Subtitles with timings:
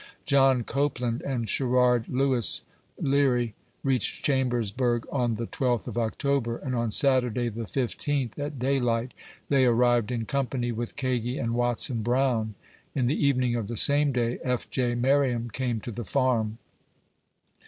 [0.25, 2.63] John Copeland and Sherrai d Lewis
[2.99, 3.53] Leary
[3.83, 9.11] reached Chambersburg on the 12th of October, and on Saturday, the 15 th, at daylight,
[9.49, 12.55] they arrived, in company with Kagi and Watson Brpwu.
[12.95, 14.67] In the evening of the same day, F.
[14.71, 14.95] J.
[14.95, 16.57] Merriam came to the Farm.